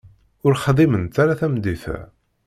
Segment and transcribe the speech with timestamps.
[0.45, 1.97] Ur xdiment ara tameddit-a.